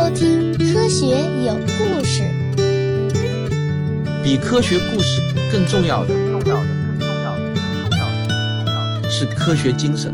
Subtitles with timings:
[0.00, 1.08] 收听《科学
[1.44, 2.22] 有故事》。
[4.24, 5.20] 比科学故事
[5.52, 6.66] 更重要的，重要的，
[6.98, 10.10] 更重要的，更重要的，更重要的是科学精神。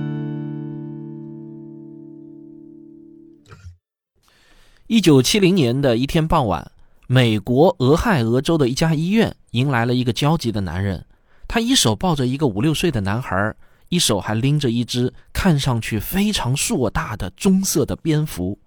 [4.88, 6.72] 一九七零年的一天傍晚，
[7.06, 11.06] 美国俄亥俄州的一家医院迎来了一个焦急的男人。
[11.46, 13.54] 他一手抱着一个五六岁的男孩，
[13.90, 18.58] 一手还拎着一只看上去非常硕大的棕色的蝙蝠。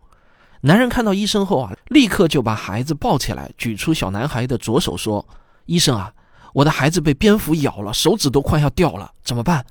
[0.62, 5.26] 男人看到医生后啊，立刻就把孩子抱起来，举出小男孩的左手说
[5.66, 6.14] ：“医生啊，
[6.54, 9.66] 我的孩子被蝙蝠咬了，手指都快要掉了，怎么办？”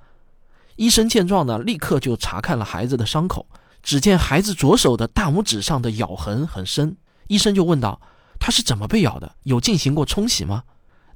[0.77, 3.47] 医生见状呢，立刻就查看了孩子的伤口。
[3.83, 6.97] 只见孩子左手的大拇指上的咬痕很深，
[7.29, 8.01] 医生就问道
[8.41, 9.37] ：“他是怎么被咬的？
[9.45, 10.63] 有进行过冲洗吗？”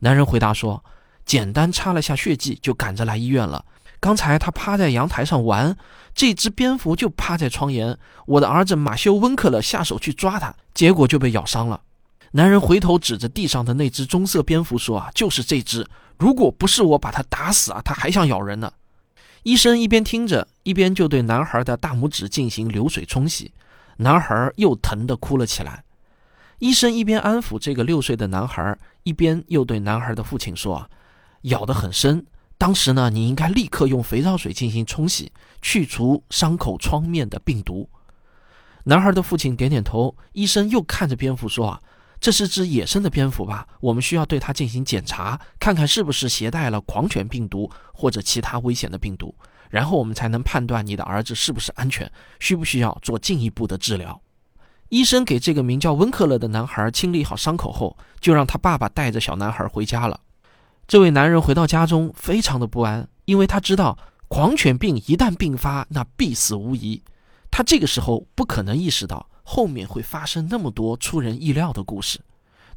[0.01, 0.85] 男人回答说
[1.25, 3.65] ：“简单擦了下血迹，就赶着来医院了。
[4.03, 5.77] 刚才他趴在阳台上玩，
[6.13, 11.81] 这只蝙蝠就趴在窗沿，我的儿子马修·温克勒下手去抓它，结果就被咬伤了。”
[12.35, 15.87] 男人回头指着地上的那只棕色蝙蝠说：“啊，就是这只！
[16.19, 18.73] 如果不是我把它打死啊，它还想咬人呢。”
[19.45, 23.53] 医生一边听着，一边就对男孩的大拇指进行流水冲洗，
[23.99, 25.85] 男孩又疼得哭了起来。
[26.59, 30.91] 医生一边安抚这个六岁的男孩，一边又对男孩的父亲说
[31.43, 32.27] ：“咬得很深，
[32.63, 37.91] 当时呢，你应该立刻用肥皂水进行冲洗，去除伤口创面的病毒。”
[38.87, 40.17] 男孩的父亲点点头。
[40.31, 41.81] 医生又看着蝙蝠说：“啊。”
[42.23, 43.67] 这是只野生的蝙蝠吧？
[43.81, 49.35] 我们需要对它进行检查，看看是不是携带了狂犬病毒或者其他危险的病毒，
[49.69, 54.23] 然后我们才能判断你的儿子是不是安全，需不需要做进一步的治疗。
[54.89, 60.21] 医生给这个名叫温克勒的男孩清理好伤口后，就让他爸爸带着小男孩回家了。
[60.93, 63.97] 这位男人回到家中，非常的不安，因为他知道
[64.29, 67.03] 狂犬病一旦病发，那必死无疑。
[67.51, 69.27] 他这个时候不可能意识到。
[69.43, 72.21] 后面会发生那么多出人意料的故事，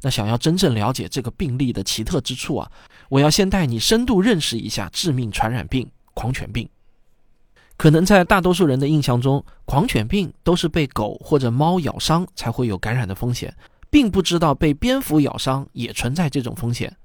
[0.00, 2.72] 那想要真正了解这个病例的奇特之处啊，
[3.10, 6.66] 我要先带你深度认识一下致命传染病——狂犬病。
[7.76, 13.54] 可能在大多数人的印象中，狂犬病都是被狗或者猫咬伤才会有感染的风险，
[13.90, 16.96] 并不知道被蝙蝠咬伤也存在这种风险。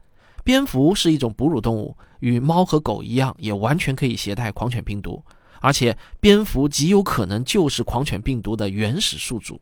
[0.44, 5.24] 蝙蝠是一种哺乳动物，与猫和狗一样，也完全可以携带狂犬病毒。
[5.60, 9.62] 而且，蝙蝠极有可能就是狂犬病毒的原始宿主，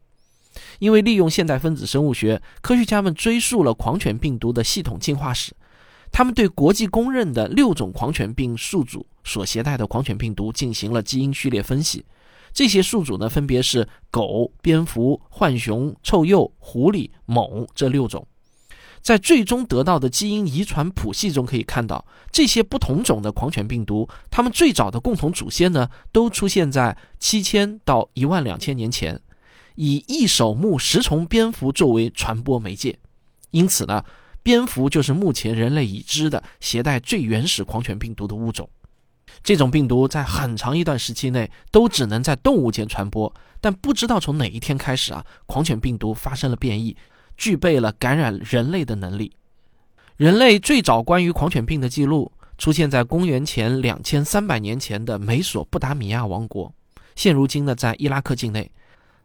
[0.80, 5.54] 因为利用现代分子生物学，科学家们追溯了狂犬病毒的系统进化史。
[6.12, 12.06] 他们对国际公认的六种狂犬病宿主所携带的狂犬病毒进行了基因序列分析。
[12.52, 18.26] 这些宿主呢，分别是狗、蝙蝠、浣熊、臭鼬、狐狸、猛这六种。
[19.02, 29.20] 在最终得到的基因遗传谱系中可以看到，这些不同种的狂犬病毒，它们最早的共同祖先呢，都出现在七千到一万两千年前，
[29.76, 33.00] 以异手目食虫蝙蝠作为传播媒介。
[33.52, 34.04] 因此呢，
[34.44, 38.70] 蝙蝠就是目前人类已知的携带最原始狂犬病毒的物种。
[39.42, 46.96] 这种病毒在很长一段时期内都只能在动物间传播，但不知道从哪一天开始啊，狂犬病毒发生了变异。
[47.40, 49.32] 具备了感染人类的能力。
[50.18, 56.72] 人类最早关于狂犬病的记录出现在公元前两千三百年前的美索不达米亚王国，
[57.16, 58.70] 现如今呢在伊拉克境内。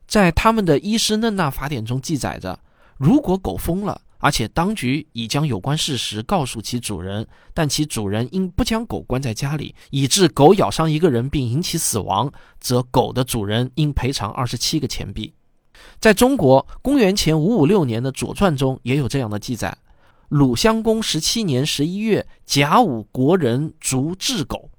[0.07, 2.61] 在他们的伊斯嫩纳法典中记载着，
[2.97, 12.31] 如果狗疯了，而且当局已将有关事实告诉其主人，但其主人因不将狗关在家里，以致狗咬伤一个人并引起死亡，
[12.61, 15.33] 则狗的主人应赔偿二十七个钱币。
[16.00, 19.77] 在中国，公元前五五六年的《左传》中也有这样的记载：
[20.28, 24.71] 鲁襄公十七年十一月，甲午国人逐鸷狗。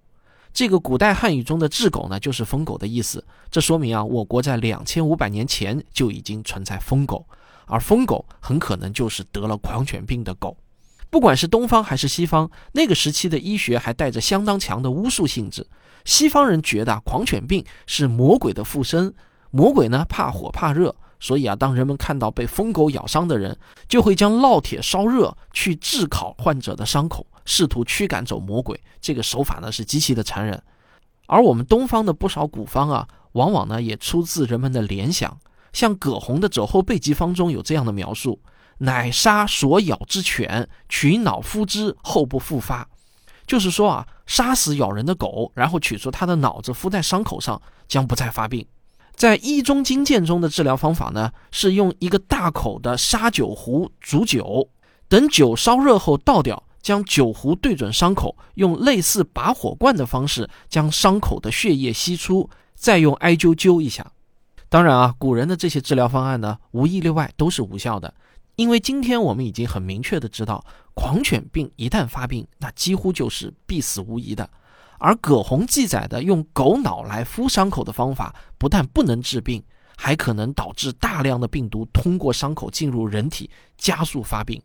[0.53, 3.25] 这个古代汉语中的鸷狗呢，就是疯狗的意思。
[3.51, 7.25] 这说明啊，我国在两千五百年前就已经存在疯狗，
[7.65, 10.55] 而疯狗很可能就是得了狂犬病的狗。
[11.09, 15.65] 不管是东方还是西方，那个时期的医学还带着相当强的巫术性质。
[16.05, 19.13] 西方人觉得狂犬病是魔鬼的附身。
[19.55, 23.57] 魔鬼呢怕火怕热，所以啊，当人们看到被疯狗咬伤的人，
[23.87, 28.77] 就会将烙铁烧热去炙烤患者的伤口，试图驱赶走魔鬼。
[28.99, 30.61] 这个手法呢是极其的残忍。
[31.27, 35.39] 而我们东方的不少古方啊，往往呢也出自人们的联想。
[35.71, 38.41] 像葛洪的《肘后备急方》中有这样的描述
[38.79, 42.85] ：“乃杀所咬之犬，取脑敷之，后不复发。”
[43.47, 48.67] 就是说啊，杀死咬人的狗，然后取出它的脑子敷在伤口上，将不再发病。
[49.15, 54.69] 在医中经鉴中的治疗方法呢，是用一个大口的砂酒壶煮酒，
[55.07, 64.11] 等酒烧热后倒掉，将酒壶对准伤口，用类似拔火罐的方式将伤口的血液吸出，再用艾灸灸一下。
[64.67, 68.13] 当然啊，古人的这些治疗方案呢，无一例外都是无效的，
[68.57, 74.49] 因为今天我们已经很明确的知道，狂犬病一旦发病，那几乎就是必死无疑的。
[74.97, 79.63] 而葛洪记载的用狗脑来敷伤口的方法，不但不能治病，
[79.97, 84.61] 还可能导致大量的病毒通过伤口进入人体，加速发病。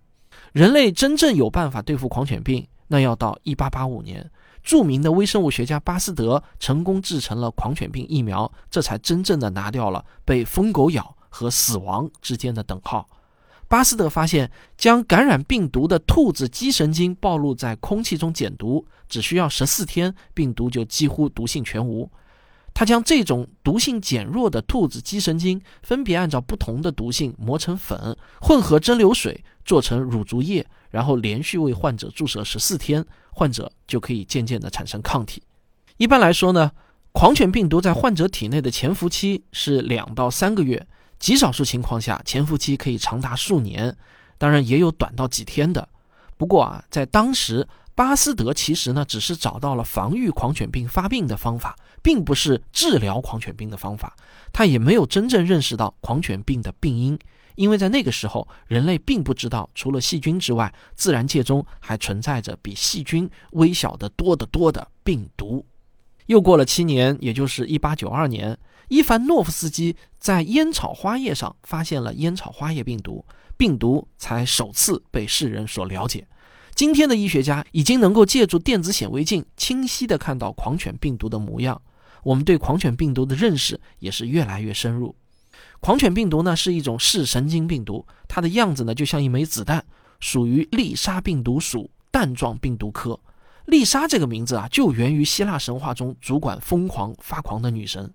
[0.52, 4.30] 人类真正有办法对付狂犬病，那要到一八八五年。
[4.62, 13.08] 著名的微生物学家巴斯德成功制成了狂犬病疫苗，这才真正的拿掉了被疯狗咬和死亡之间的等号。
[13.70, 22.10] 巴斯德发现，将感染病毒的兔子肌神经暴露在空气中减毒，只需要十四天，病毒就几乎毒性全无。
[22.74, 33.06] 他将这种毒性减弱的兔子肌神经分别按照不同的毒性磨成粉，混合蒸馏水做成乳足液，然后连续为患者注射十四天。
[33.30, 35.44] 患者就可以渐渐地产生抗体。
[35.96, 36.72] 一般来说呢，
[37.12, 40.84] 狂犬病毒在患者体内的潜伏期是两到三个月，
[41.20, 43.96] 极少数情况下潜伏期可以长达数年，
[44.38, 45.88] 当然也有短到几天的。
[46.36, 54.16] 不过啊，在当时，巴斯德其实呢只是找到了防御狂犬病发病的方法，并不是治疗狂犬病的方法。
[54.50, 57.18] 他也没有真正认识到狂犬病的病因。
[57.56, 65.66] 因为在那个时候，人类并不知道，除了细菌之外，自然界中还存在着比细菌微小的多得多的病毒。
[66.24, 68.56] 又过了七年，也就是一八九二年，
[68.90, 73.24] 伊凡诺夫斯基在烟草花叶上发现了烟草花叶病毒，
[73.56, 76.26] 病毒才首次被世人所了解。
[76.74, 81.80] 今天的医学家已经能够借助电子显微镜清晰地看到狂犬病毒的模样，
[82.24, 85.14] 我们对狂犬病毒的认识也是越来越深入。
[85.78, 89.84] 狂犬病毒呢是一种视神经病毒，它的样子呢就像一枚子弹，
[90.18, 93.20] 属于丽莎病毒属弹状病毒科。
[93.66, 98.12] 丽莎这个名字啊就源于希腊神话中主管疯狂发狂的女神。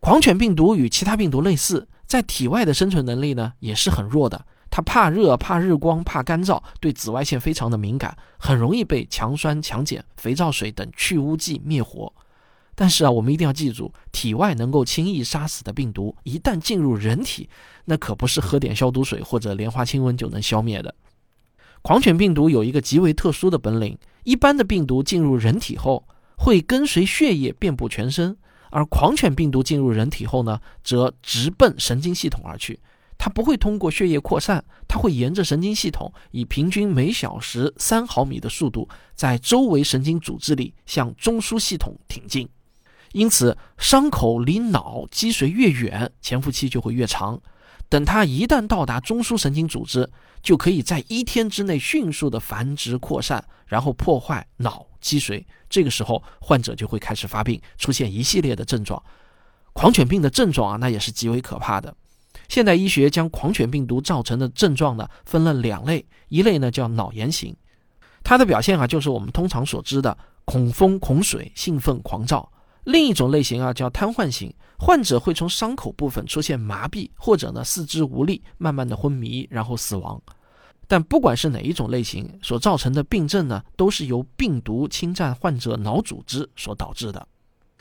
[0.00, 12.12] 狂犬病毒与其他病毒类似，在体外的生存能力呢也是很弱的，它怕热、怕日光、怕干燥，对紫外线非常的敏感，很容易被强酸、强碱、肥皂水等去污剂灭活。
[12.78, 17.48] 但是啊，我们一定要记住，体外能够轻易杀死的病毒，一旦进入人体，
[17.86, 20.94] 那可不是喝点消毒水或者莲花清瘟就能消灭的。
[21.80, 26.06] 狂犬病毒有一个极为特殊的本领：一般的病毒进入人体后，
[26.36, 28.36] 会跟随血液遍布全身，
[28.70, 32.78] 而狂犬病毒进入人体后呢，则直奔神经系统而去。
[33.18, 42.46] 它不会通过血液扩散，它会沿着神经系统，以平均每小时三毫米的速度，在周围神经组织里向中枢系统挺进。
[43.12, 47.40] 因此，伤口离脑积水越远，潜伏期就会越长。
[47.88, 50.10] 等它一旦到达中枢神经组织，
[50.42, 55.46] 就可以在一天之内迅速的繁殖扩散，然后破坏脑积水。
[55.68, 59.02] 这个时候，患者就会开始发病，出现一系列的症状。
[59.72, 61.94] 狂犬病的症状啊，那也是极为可怕的。
[62.48, 67.54] 现代医学将狂犬病毒造成的症状呢，分了两类，一类呢叫脑炎型，
[68.22, 72.50] 它的表现啊，就是我们通常所知的恐风、恐水、兴奋、狂躁。
[72.86, 80.22] 另一种类型啊，叫瘫痪型，患者会从伤口部分出现麻痹，或者呢四肢无力，慢慢的昏迷，然后死亡。
[80.86, 87.26] 但不管是哪一种类型，所造成的病症呢，都是由病毒侵占患者脑组织所导致的。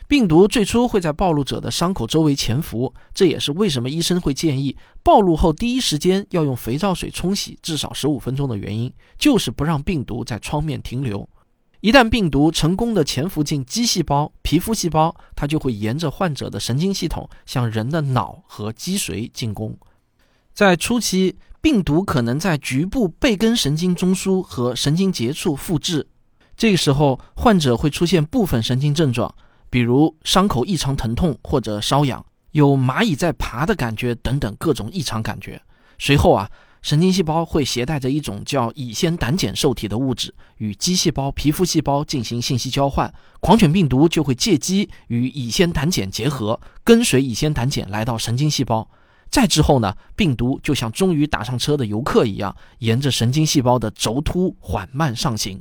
[0.07, 11.29] 病毒最初会在暴露者的伤口周围潜伏，这也是为什么医生会建议暴露后第一时间要用肥皂水冲洗至少十五分钟的原因，就是不让病毒在创面停留。
[11.85, 19.77] 一旦病毒成功的潜伏进肌细胞、皮肤细胞，它就会沿着患者的神经系统向人的脑和脊髓进攻。
[20.51, 26.07] 在初期，病毒可能在局部背根神经中枢和神经节处复制，
[26.57, 29.31] 这个时候患者会出现部分神经症状，
[29.69, 35.61] 比如伤口异常疼痛或者瘙痒，有蚂蚁在爬的感觉等等各种异常感觉。
[35.99, 36.49] 随后啊。
[36.85, 43.11] 神经细胞会携带着一种叫乙酰胆碱受体的物质，与肌细胞、皮肤细胞进行信息交换。
[43.39, 48.87] 狂犬病毒就会借机与乙酰胆碱结合，跟随乙酰胆碱来到神经细胞。
[49.31, 55.59] 再之后呢，病毒就像终于打上车的游客一样，沿着神经细胞的轴突缓慢上行。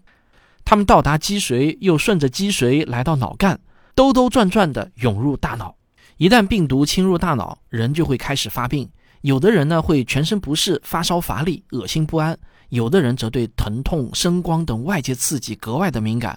[0.63, 3.59] 它们到达脊髓，又顺着脊髓来到脑干，
[3.95, 5.77] 兜兜转转地涌入大脑。
[6.19, 8.91] 一旦病毒侵入大脑，人就会开始发病。
[9.25, 12.35] 有的人呢会全身不适、发烧、乏力、恶心不安；
[12.69, 16.35] 有的人则对疼痛、声光等外界刺激格外的敏感；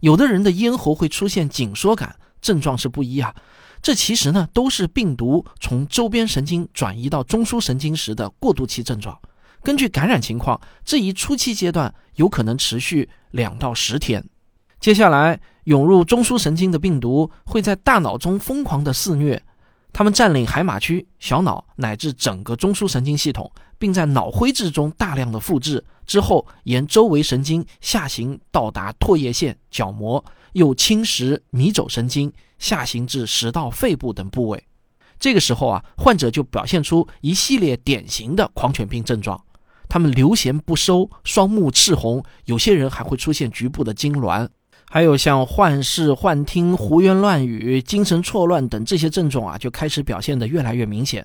[0.00, 3.34] 有的人的咽喉会出现紧缩感，症状是不一啊。
[3.82, 9.14] 这其实呢都是病毒从周边神经转移到中枢神经时的过渡期症状。
[9.62, 14.24] 根据感染情况，这一初期阶段有可能持续两到十天。
[14.80, 19.42] 接下来涌入中枢神经的病毒会在大脑中疯狂的肆虐。
[19.92, 34.64] 他们占领海马区、小脑乃至整个中枢神经系统，并在脑灰质中大量的复制之后，沿周围神经下行到达唾液腺、角膜，又侵蚀迷走神经，下行至食道、肺部等部位。
[35.18, 39.38] 这个时候啊，患者就表现出一系列典型的狂犬病症状。
[39.88, 44.48] 他们流涎不收，双目赤红，有些人还会出现局部的痉挛，
[44.92, 51.24] 还有像幻视、幻听、胡言乱语、精神错乱等这些症状啊，就开始表现得越来越明显。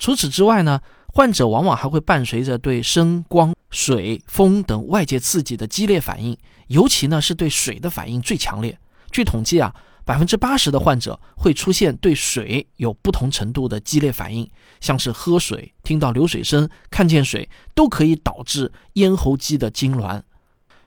[0.00, 6.36] 除此之外呢，患者往往还会伴随着对声、光、水、风等外界刺激的激烈反应，
[6.66, 8.76] 尤其呢是对水的反应最强烈。
[9.12, 9.72] 据统计啊。
[10.04, 14.50] 百分之八十的患者会出现对水有不同程度的激烈反应，
[14.80, 20.22] 像是喝水、听到流水声、看见水，都可以导致咽喉肌的痉挛。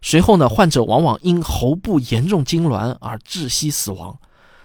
[0.01, 4.17] 随后呢，患者往往因喉部严重痉挛而窒息死亡。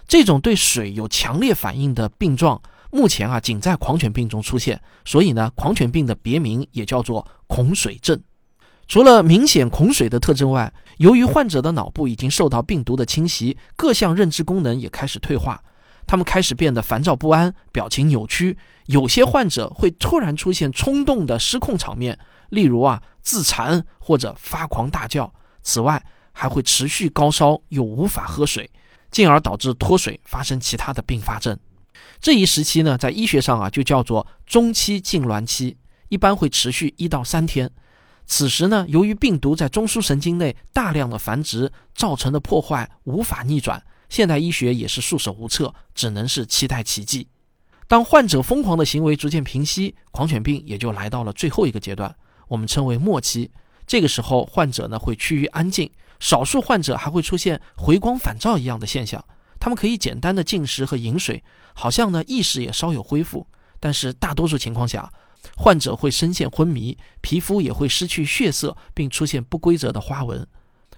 [0.07, 8.19] 这种对水有强烈反应的病状，目前啊仅在狂犬病中出现，所以呢，狂犬病的别名也叫做恐水症。
[8.87, 15.61] 除了明显恐水的特征外，由于患者的脑部已经受到病毒的侵袭，各项认知功能也开始退化，
[16.07, 18.57] 他们开始变得烦躁不安，表情扭曲。
[18.85, 22.17] 有些患者会突然出现冲动的失控场面，
[22.49, 25.33] 例如啊自残或者发狂大叫。
[25.61, 26.01] 此外，
[26.31, 28.69] 还会持续高烧又无法喝水，
[29.11, 31.57] 进而导致脱水，发生其他的并发症。
[32.21, 35.77] 这一时期呢，在医学上啊就叫做中期痉挛期，
[36.09, 37.69] 一般会持续一到三天。
[38.25, 47.27] 此时呢，由于病毒在中枢神经内大量的繁殖造成的破坏无法逆转，现代医学也是束手无策，只能是期待奇迹。
[47.87, 52.13] 当患者疯狂的行为逐渐平息，狂犬病也就来到了最后一个阶段，
[52.47, 53.51] 我们称为末期。
[53.85, 55.89] 这个时候，患者呢会趋于安静，
[56.19, 59.23] 少数患者还会出现回光返照一样的现象，
[59.59, 63.47] 他们可以简单的进食和饮水，好像呢意识也稍有恢复，
[63.79, 65.11] 但是大多数情况下。
[65.55, 70.45] 患者会深陷昏迷，皮肤也会失去血色，并出现不规则的花纹。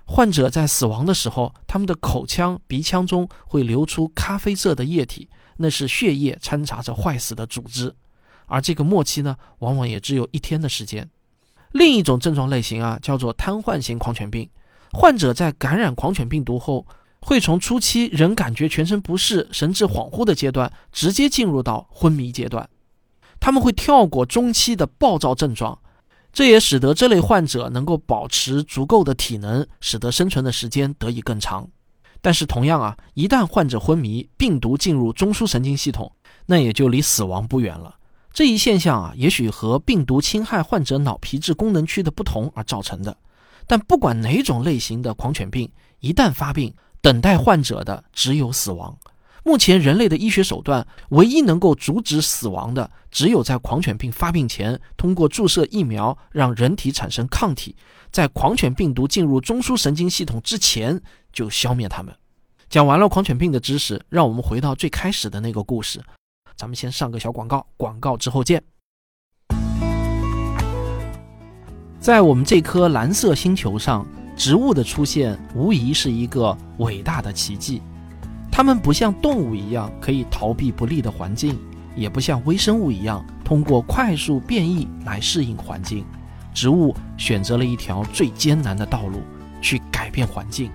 [0.05, 7.93] 患者在死亡的时候，他们的口腔、鼻腔中会流出咖啡色的液体，那是血液掺杂着坏死的组织。
[8.47, 11.07] 而这个末期呢，往往也只有一天的时间。
[11.71, 14.49] 另一种症状类型啊，叫做瘫痪型狂犬病。
[14.91, 16.88] 患者在感染狂犬病毒后，
[17.19, 22.67] 会从初期仍感觉全身不适、神志恍惚的阶段，直接进入到昏迷阶段。
[23.39, 25.77] 他们会跳过中期的暴躁症状，
[26.33, 31.69] 这也使得这类患者能够保持足够的体能，使得生存的时间得以更长。
[32.19, 36.11] 但是同样啊，一旦患者昏迷，病毒进入中枢神经系统，
[36.47, 37.95] 那也就离死亡不远了。
[38.31, 43.17] 这一现象啊，也许和病毒侵害患者脑皮质功能区的不同而造成的。
[43.67, 45.69] 但不管哪种类型的狂犬病，
[46.00, 48.98] 一旦发病，等待患者的只有死亡。
[49.43, 57.75] 目前人类的医学手段，唯一能够阻止死亡的，只有在狂犬病发病前，通过注射疫苗让人体产生抗体，
[58.12, 62.13] 在狂犬病毒进入中枢神经系统之前就消灭它们。
[62.69, 66.01] 讲完了狂犬病的知识，让我们回到最开始的那个故事。
[66.59, 68.61] 咱们先上个小广告，广告之后见。
[72.01, 77.81] 在我们这颗蓝色星球上，植物的出现无疑是一个伟大的奇迹。
[78.51, 81.57] 它们不像动物一样可以逃避不利的环境，
[81.95, 86.05] 也不像微生物一样通过快速变异来适应环境。
[86.53, 89.21] 植物选择了一条最艰难的道路
[89.61, 90.69] 去改变环境。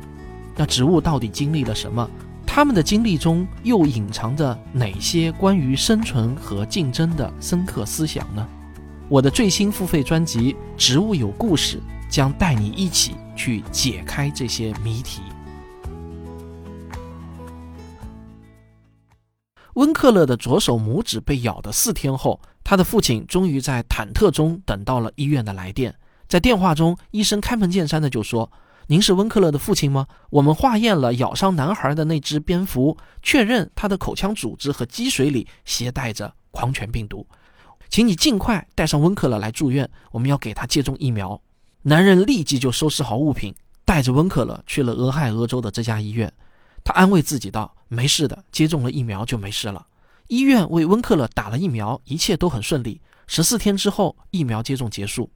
[0.56, 2.08] 那植物到底经历了什么？
[2.54, 8.49] 他们的经历中又隐藏着哪些关于生存和竞争的深刻思想呢？
[9.08, 15.20] 我的最新付费专辑《植物有故事》将带你一起去解开这些谜题。
[19.73, 25.92] 温克勒的左手拇指被咬的四天后，他的父亲终于在忐忑中等到了医院的来电。
[26.28, 28.49] 在电话中，医生开门见山的就说
[28.86, 30.06] ：“您是温克勒的父亲吗？
[30.30, 37.26] 我们化验了咬伤男孩的那只蝙蝠，确认他的口腔组织和积水里携带着狂犬病毒，
[37.88, 41.40] 请你尽快带上温克勒来住院，我们要给他接种疫苗。”
[41.86, 46.32] 男人立即就收拾好物品，带着温克勒去了俄亥俄州的这家医院。
[46.82, 49.86] 他安慰自己道：“没事的，接种了疫苗就没事了。”
[50.28, 53.00] 医院为温克勒打了疫苗，一切都很顺利。
[53.26, 55.30] 十四天之后，疫苗接种结束，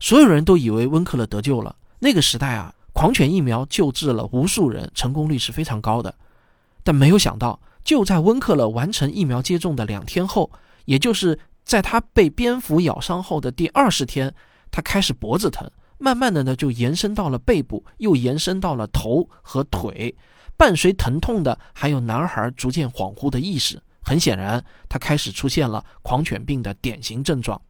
[0.00, 1.76] 所有人都以为温克勒得救了。
[1.98, 6.12] 那个时代啊，狂犬疫苗救治了无数人，成功率是非常高的。
[6.82, 10.50] 但没有想到，就在温克勒完成疫苗接种的两天后，
[10.84, 14.34] 也就是在他被蝙蝠咬伤后的第二十天，
[14.72, 20.16] 他开始脖子疼，慢慢的呢就延伸到了背部，又延伸到了头和腿。
[20.56, 27.62] 伴随疼痛的还有男孩逐渐恍惚的意识，很显然，他开始出现了狂犬病的典型症状。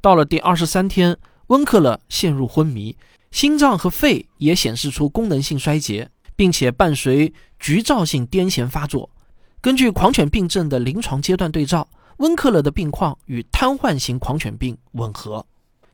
[0.00, 1.14] 到了第二十三天，
[1.48, 2.96] 温克勒陷入昏迷，
[3.30, 9.08] 心脏和肺也显示出功能性衰竭，并且伴随局灶性癫痫发作。
[9.60, 11.86] 根据狂犬病症的临床阶段对照，
[12.18, 15.44] 温克勒的病况与瘫痪型狂犬病吻合。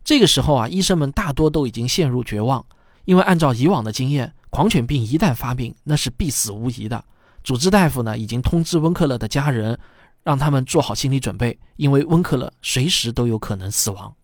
[0.02, 2.64] 这个时候啊，医生们大多都已经陷入绝望，
[3.04, 7.04] 因为按照以往的经验，狂犬病一旦发病，那是必死无疑的。
[7.42, 9.78] 主治大夫呢，已经通知温克勒的家人，
[10.22, 14.14] 让他们做好心理准备，因为温克勒随时都有可能死亡。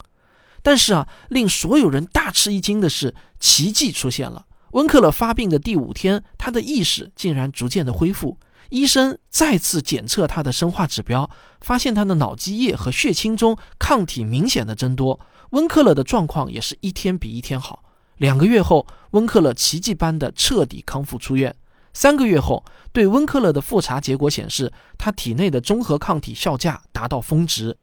[0.62, 4.46] 但是啊，令所有人大吃一惊的是，奇迹出现了。
[4.70, 8.38] 温克勒发病的第五天，他的意识竟然逐渐的恢复。
[8.70, 11.28] 医生再次检测他的生化指标，
[11.60, 15.20] 发现他的脑积液和血清中抗体明显的增多。
[15.50, 17.84] 温克勒的状况也是一天比一天好。
[18.16, 21.54] 两个月后，温克勒奇迹般的彻底康复出院。
[21.92, 27.76] 三个月后，对温克勒的复查结果显示，他体内的综合抗体效价达到峰值。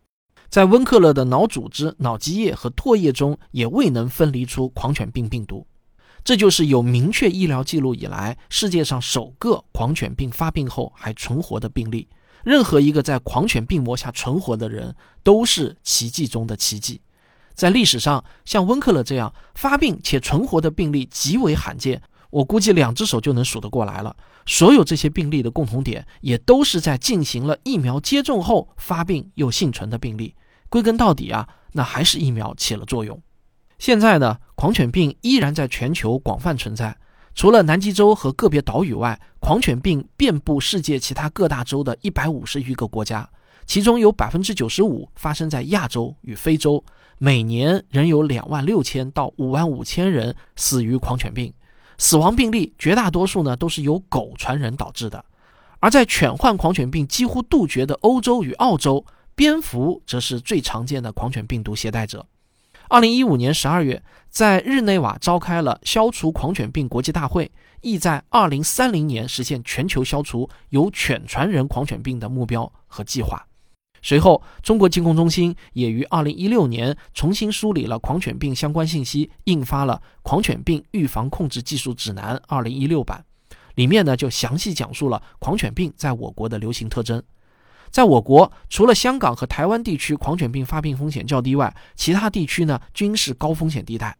[0.49, 5.67] 在温克勒的脑组织、脑积液和唾液中，也未能分离出狂犬病病毒。
[6.23, 12.07] 这就是有明确医疗记录以来，世界上首个狂犬病发病后还存活的病例。
[12.43, 17.01] 任何一个在狂犬病魔下存活的人，都是奇迹中的奇迹。
[17.53, 24.15] 在历史上，像温克勒这样发病且存活的病例极为罕见，我估计两只手就能数得过来了。
[24.45, 30.35] 所有这些病例的共同点，也都是在进行了疫苗接种后发病又幸存的病例。
[30.69, 33.19] 归根到底啊，那还是疫苗起了作用。
[33.77, 36.95] 现在呢，狂犬病依然在全球广泛存在。
[37.33, 43.29] 除了南极洲和个别岛屿外，狂犬病遍布世界其他各大洲的一百五十余个国家，
[43.65, 46.83] 其中有百分之九十五发生在亚洲与非洲。
[47.17, 51.53] 每年仍有两万六千到五万五千人死于狂犬病，
[51.99, 55.23] 死亡病例绝大多数呢都是由狗传人导致的。
[55.79, 62.25] 而在犬患狂犬病几乎杜绝的欧洲与澳洲，蝙蝠则是最常见的狂犬病毒携带者。
[62.87, 73.45] 二零一五年十二月，在日内瓦召开了消除狂犬病国际大会，意在二零三零年实现全球消除由犬传人狂犬病的目标和计划。
[74.01, 83.23] 随后，中国疾控中心也于二零一六年重新梳理了狂犬病相关信息，印发了《狂犬病预防控制技术指南（二零一六版）》，
[83.75, 87.21] 里面呢就详细讲述了狂犬病在我国的流行特征。
[87.89, 94.15] 在我国，除了香港和台湾地区狂犬病发病风险较低外，其他地区呢均是高风险地带。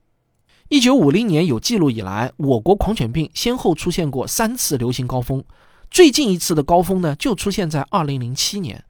[0.70, 5.44] 一九五零年有记录以来，我国狂犬病先后出现过三次流行高峰，
[5.90, 8.84] 最近一次的高峰呢就出现在二零零七年，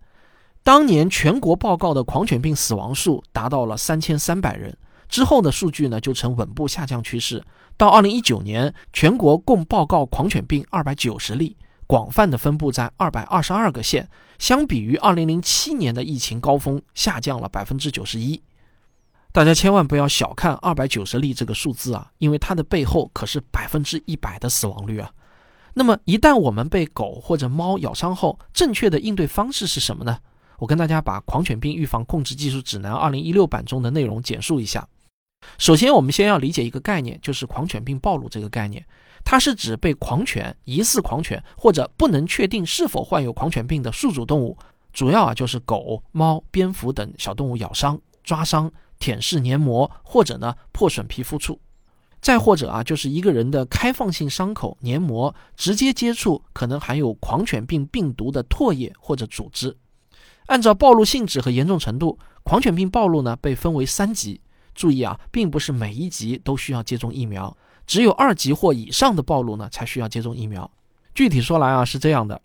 [0.69, 4.77] 当年全国报告的狂犬病死亡数达到了三千三百人，
[5.08, 7.43] 之后的数据呢就呈稳步下降趋势，
[7.75, 11.58] 到二零一九年，全国共报告狂犬病二百九十例。
[11.88, 18.39] 广泛的分布在二百二十二个县，相比于二零零七年的疫情高峰，下降了百分之九十一。
[19.32, 25.10] 大家千万不要小看二百九十例这个数字啊，因为它的背后可是百分之一百的死亡率啊。
[25.73, 30.19] 那么，一旦我们被狗或者猫咬伤后，正确的应对方式是什么呢？
[30.60, 34.88] 我跟大家把《狂犬病预防控制技术指南（二零一六版）》中的内容简述一下。
[35.58, 38.86] 首先，我们先要理解一个概念，就是狂犬病暴露这个概念。
[39.24, 44.58] 它是指被狂犬、疑似狂犬或者不能确定是否患有狂犬病的宿主动物，
[44.91, 48.69] 主要啊就是狗、猫、蝙蝠等小动物咬伤、抓伤、
[49.00, 51.58] 舔舐黏膜或者呢破损皮肤处，
[52.22, 59.76] 再或者啊就是一个人的开放性伤口黏膜直接接触可能含有狂犬病病毒的唾液或者组织。
[60.49, 64.41] 按照暴露性质和严重程度，狂犬病暴露呢被分为三级。
[64.73, 67.55] 注意啊，并不是每一级都需要接种疫苗。
[67.85, 70.69] 只有二级或以上的暴露呢，才需要接种疫苗。
[71.13, 72.41] 具体说来啊，是这样的：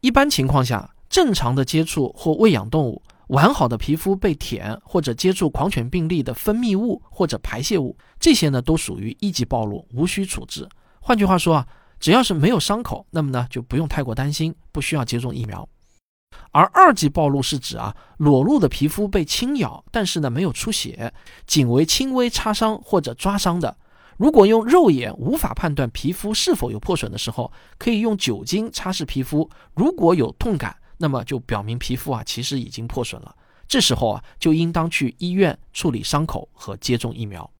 [0.00, 10.66] 一般情况下，正常的接触或喂养动物，完好的皮肤被舔或者接触狂犬病例的分泌物或者排泄物，这些呢都属于一级暴露，无需处置。
[11.00, 11.68] 换句话说啊，
[12.00, 15.68] 只要是没有伤口，那么呢就不用太过担心，不需要接种疫苗。
[16.52, 21.12] 而二级暴露是指啊，裸露的皮肤被轻咬，但是呢没有出血，
[21.46, 23.76] 仅为轻微擦伤或者抓伤的。
[24.16, 29.50] 如果用肉眼无法判断皮肤是否有破损的时候，可以用酒精擦拭皮肤。
[29.74, 33.34] 如果有痛感，那么就表明皮肤啊其实已经破损了。
[33.66, 37.50] 这时候啊就应当去医院处理伤口和接种疫苗。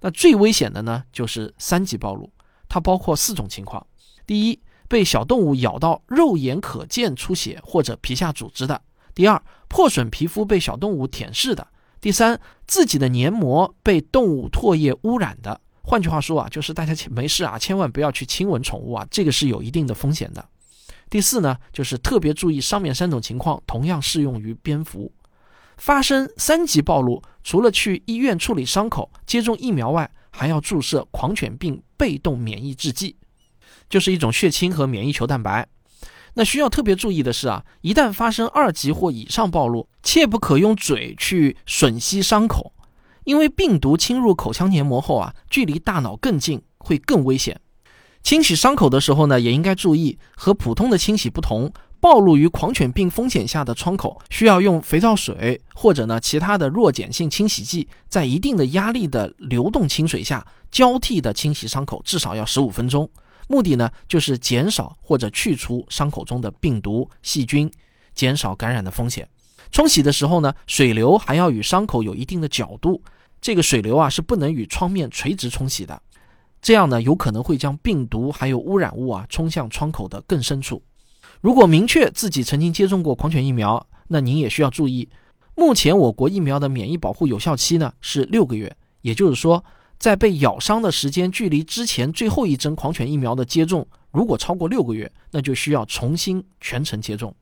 [0.00, 2.32] 那最危险的呢就是三级暴露，
[2.68, 3.86] 它包括四种情况：
[4.26, 8.80] 第一，被小动物咬到肉眼可见出血或者皮下组织的；
[9.14, 11.62] 第二，破损皮肤被小动物舔舐的；
[12.00, 15.60] 第三，自己的黏膜被动物唾液污染的。
[15.82, 20.44] 换句话说啊，就是大家没事啊，千万不要去亲吻宠物啊，这个是有一定的风险的。
[21.10, 25.10] 第四呢，就是特别注意上面三种情况同样适用于蝙蝠。
[25.78, 33.16] 发生三级暴露，除了去医院处理伤口、接种疫苗外，还要注射狂犬病被动免疫制剂，
[33.88, 35.66] 就是一种血清和免疫球蛋白。
[36.34, 42.72] 那需要特别注意的是啊，一旦发生二级或以上暴露，切不可用嘴去吮吸伤口，
[43.24, 47.60] 因为病毒侵入口腔黏膜后啊，距离大脑更近，会更危险。
[48.22, 51.72] 清洗伤口的时候呢，也应该注意，和普通的清洗不同。
[52.00, 63.10] 暴露于狂犬病风险下的窗口，需要用肥皂水或者呢其他的弱碱性清洗剂，在一定的压力的流动清水下交替的清洗伤口，至少要十五分钟。
[63.48, 67.68] 目的呢就是减少或者去除伤口中的病毒细菌，
[68.14, 69.28] 减少感染的风险。
[69.72, 73.02] 冲洗的时候呢，水流还要与伤口有一定的角度，
[73.40, 76.00] 这个水流啊是不能与窗面垂直冲洗的，
[76.62, 80.82] 这样呢有可能会将病毒还有污染物啊冲向窗口的更深处。
[81.40, 85.08] 如果明确自己曾经接种过狂犬疫苗，那您也需要注意，
[85.54, 89.64] 目前我国疫苗的免疫保护有效期呢是六个月，也就是说，
[89.98, 97.34] 在被咬伤的时间距离之前最后一针狂犬疫苗的接种，如果超过六个月，那就需要重新全程接种。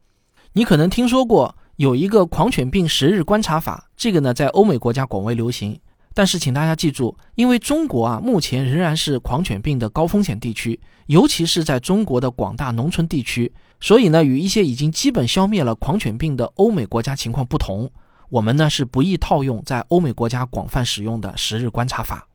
[0.53, 5.79] 你可能听说过有一个狂犬病十日观察法，这个呢在欧美国家广为流行。
[6.15, 17.91] 但是，请大家记住，因为中国啊，目前仍然是狂犬病的高风险地区，尤其是在中国的广大农村地区，所以呢，与一些已经基本消灭了狂犬病的欧美国家情况不同，
[18.31, 22.27] 我们呢是不宜套用在欧美国家广泛使用的十日观察法。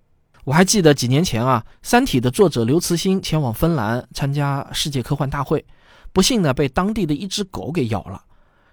[0.44, 5.66] 我还记得几年前啊，《三体》的作者刘慈欣前往芬兰参加世界科幻大会，
[6.12, 8.24] 不幸呢被当地的一只狗给咬了。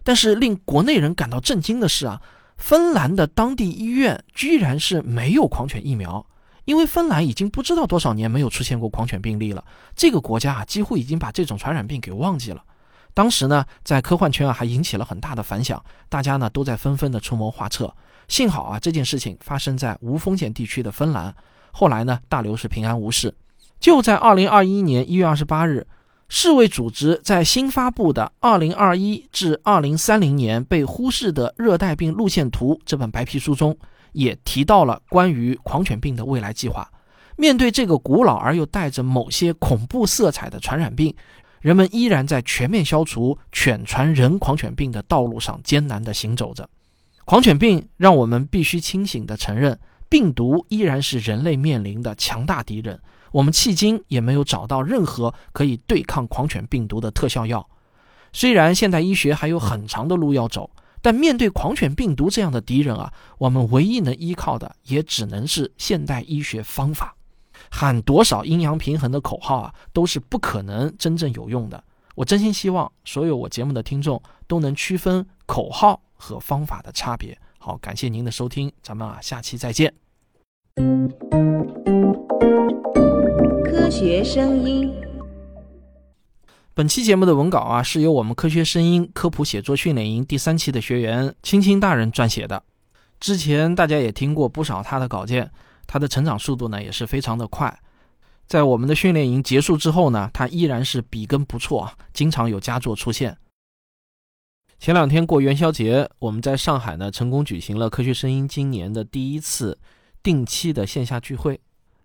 [0.03, 2.21] 但是令国内人感到震惊的是啊。
[2.57, 6.27] 芬兰的当地医院居然是没有狂犬疫苗，
[6.65, 9.65] 因为芬兰已经不知道多少年没有出现过狂犬病例了。
[9.95, 12.61] 这个国家啊，几乎已经把这种传染病给忘记了。
[13.15, 17.95] 当时呢，在科幻圈啊，还引起了很大的反响，大家呢都在纷纷的出谋划策。
[18.27, 21.33] 幸好啊，这件事情发生在无风险地区的芬兰，
[21.79, 23.33] 后来呢，大刘是平安无事。
[23.79, 25.87] 就在二零二一年一月二十八日。
[26.31, 33.75] 世卫组织在新发布的《二零二一至二零三零年被忽视的热带病路线图》这本白皮书中，
[34.13, 36.91] 也提到了关于狂犬病的未来计划。
[37.37, 41.15] 面对这个古老而又带着某些恐怖色彩的传染病，
[41.63, 46.69] 人们依然在全面消除犬传人狂犬病的道路上艰难地行走着。
[47.25, 53.01] 狂犬病让我们必须清醒地承认，病毒依然是人类面临的强大敌人。
[53.31, 57.69] 我们迄今也没有找到任何可以对抗狂犬病毒的特效药。
[58.33, 60.71] 虽然现代医学还有很长的路要走，
[61.03, 67.15] 但面对狂犬病毒这样的敌人啊，我们唯一能依靠的也只能是现代医学方法。
[67.71, 71.83] 喊多少阴阳平衡的口号啊，都是不可能真正有用的。
[72.15, 77.39] 我真心希望所有我节目的听众都能区分口号和方法的差别。
[77.69, 79.93] 好，感谢您的收听，咱们啊，下期再见。
[83.63, 84.91] 科学声音。
[86.73, 92.63] 本期节目的文稿啊，是由我们科学声音科普写作训练营第三期的学员青青大人撰写的。
[93.21, 95.51] 之前大家也听过不少他的稿件，
[95.87, 97.79] 他的成长速度呢也是非常的快。
[98.47, 103.37] 在我们的训练营结束之后呢，他依然是笔耕不辍啊，经常有佳作出现。
[104.79, 109.77] 前两天过元宵节，我们在上海呢成功举行了科学声音今年的第一次
[110.23, 111.61] 定期的线下聚会。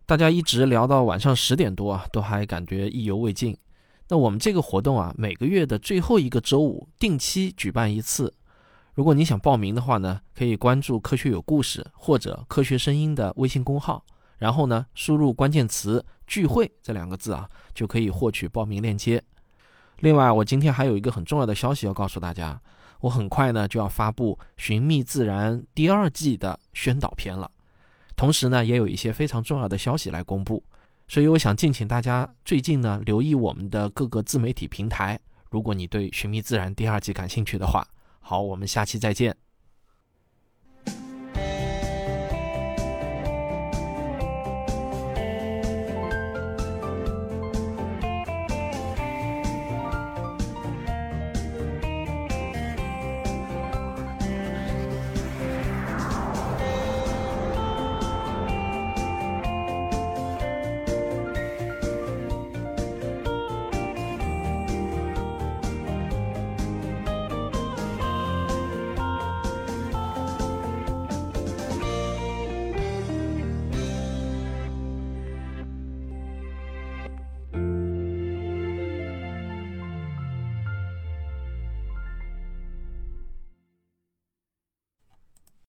[0.07, 3.55] 大家一直聊到晚上十点多啊，都还感觉意犹未尽。
[4.09, 8.33] 那我们这个活动啊，每个月的最后一个周五定期举办一次。
[8.95, 14.03] 如果你想报名的话呢，可以关注“科学有故事”或者“科学声音”的微信公号，
[14.39, 19.23] 然后呢，输入关键词“聚会”这两个字啊，就可以获取报名链接。
[20.03, 22.59] 另外，我今天还有一个很重要的消息要告诉大家，
[22.99, 27.49] 我很快呢就要发布《寻觅自然》第二季的宣导片了。
[28.17, 30.61] 同时呢，也有一些非常重要的消息来公布，
[31.07, 35.17] 所以我想敬请大家最近呢留意我们的各个自媒体平台。
[35.49, 37.87] 如果你对《寻觅自然》第二季感兴趣的话，
[38.19, 39.33] 好，我们下期再见。